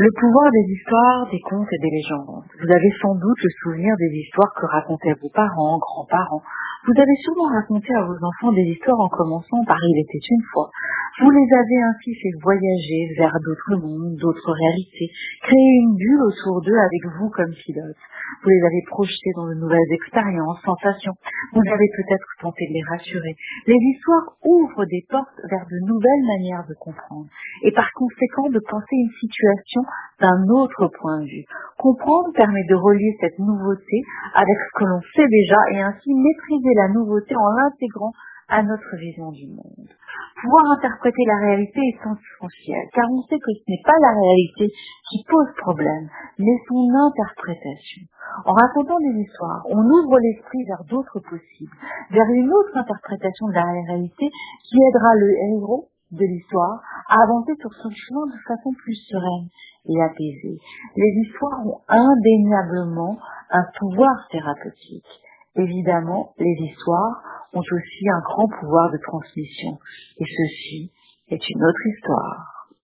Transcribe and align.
Le 0.00 0.10
pouvoir 0.14 0.46
des 0.52 0.72
histoires, 0.78 1.26
des 1.28 1.40
contes 1.40 1.66
et 1.72 1.78
des 1.82 1.90
légendes. 1.90 2.44
Vous 2.54 2.70
avez 2.70 2.90
sans 3.02 3.16
doute 3.16 3.42
le 3.42 3.50
souvenir 3.62 3.96
des 3.98 4.14
histoires 4.14 4.54
que 4.54 4.66
racontaient 4.66 5.18
vos 5.20 5.28
parents, 5.34 5.76
grands-parents. 5.76 6.42
Vous 6.86 6.94
avez 6.94 7.16
sûrement 7.22 7.50
raconté 7.50 7.92
à 7.94 8.04
vos 8.06 8.16
enfants 8.22 8.52
des 8.52 8.62
histoires 8.62 9.00
en 9.00 9.08
commençant 9.08 9.64
par 9.66 9.76
Il 9.82 9.98
était 9.98 10.24
une 10.30 10.44
fois. 10.52 10.70
Vous 11.20 11.30
les 11.30 11.48
avez 11.50 11.82
ainsi 11.82 12.14
fait 12.14 12.30
voyager 12.40 13.10
vers 13.18 13.34
d'autres 13.42 13.82
mondes, 13.82 14.14
d'autres 14.16 14.52
réalités, 14.52 15.10
créer 15.42 15.74
une 15.82 15.96
bulle 15.96 16.22
autour 16.22 16.62
d'eux 16.62 16.78
avec 16.78 17.02
vous 17.18 17.28
comme 17.30 17.50
pilote. 17.50 17.98
Vous 18.42 18.50
les 18.50 18.62
avez 18.62 18.82
projetés 18.86 19.32
dans 19.34 19.48
de 19.48 19.54
nouvelles 19.54 19.92
expériences, 19.92 20.62
sensations. 20.62 21.14
Vous 21.52 21.66
avez 21.66 21.88
peut-être 21.96 22.28
tenté 22.40 22.68
de 22.68 22.74
les 22.74 22.86
rassurer. 22.86 23.34
Les 23.66 23.82
histoires 23.94 24.38
ouvrent 24.44 24.86
des 24.86 25.04
portes 25.10 25.40
vers 25.50 25.66
de 25.66 25.78
nouvelles 25.86 26.26
manières 26.38 26.66
de 26.68 26.74
comprendre 26.78 27.26
et 27.64 27.72
par 27.72 27.90
conséquent 27.92 28.48
de 28.50 28.60
penser 28.60 28.94
une 28.94 29.14
situation 29.18 29.82
d'un 30.20 30.48
autre 30.48 30.88
point 31.00 31.20
de 31.20 31.26
vue. 31.26 31.44
Comprendre 31.78 32.32
permet 32.34 32.64
de 32.68 32.74
relier 32.74 33.16
cette 33.20 33.38
nouveauté 33.38 34.02
avec 34.34 34.56
ce 34.56 34.78
que 34.78 34.84
l'on 34.84 35.00
sait 35.14 35.28
déjà 35.28 35.60
et 35.72 35.80
ainsi 35.80 36.14
maîtriser 36.14 36.74
la 36.74 36.88
nouveauté 36.88 37.36
en 37.36 37.48
l'intégrant 37.54 38.12
à 38.48 38.62
notre 38.62 38.96
vision 38.96 39.30
du 39.30 39.46
monde. 39.46 39.92
Pouvoir 40.40 40.64
interpréter 40.72 41.22
la 41.26 41.36
réalité 41.46 41.80
est 41.80 41.98
essentiel, 42.00 42.84
car 42.94 43.04
on 43.10 43.22
sait 43.22 43.38
que 43.38 43.52
ce 43.52 43.64
n'est 43.68 43.82
pas 43.84 43.98
la 44.00 44.14
réalité 44.14 44.72
qui 45.10 45.22
pose 45.28 45.52
problème, 45.58 46.08
mais 46.38 46.56
son 46.66 46.88
interprétation. 46.94 48.02
En 48.46 48.52
racontant 48.54 48.98
des 49.00 49.20
histoires, 49.20 49.62
on 49.68 49.82
ouvre 49.82 50.18
l'esprit 50.18 50.64
vers 50.64 50.84
d'autres 50.88 51.20
possibles, 51.20 51.76
vers 52.10 52.28
une 52.30 52.50
autre 52.52 52.76
interprétation 52.76 53.48
de 53.48 53.54
la 53.54 53.66
réalité 53.66 54.30
qui 54.64 54.76
aidera 54.80 55.14
le 55.14 55.30
héros 55.52 55.88
de 56.12 56.24
l'histoire 56.24 56.80
à 57.08 57.22
avancer 57.22 57.52
sur 57.60 57.72
son 57.74 57.90
chemin 57.90 58.26
de 58.26 58.38
façon 58.46 58.72
plus 58.72 58.96
sereine 59.10 59.48
et 59.88 60.02
apaisée. 60.02 60.58
Les 60.96 61.22
histoires 61.22 61.66
ont 61.66 61.80
indéniablement 61.88 63.18
un 63.50 63.64
pouvoir 63.78 64.28
thérapeutique. 64.30 65.08
Évidemment, 65.56 66.34
les 66.38 66.56
histoires 66.70 67.22
ont 67.52 67.60
aussi 67.60 68.08
un 68.10 68.20
grand 68.20 68.48
pouvoir 68.60 68.92
de 68.92 68.98
transmission. 68.98 69.78
Et 70.18 70.24
ceci 70.24 70.92
est 71.28 71.50
une 71.50 71.64
autre 71.64 71.86
histoire. 71.86 72.57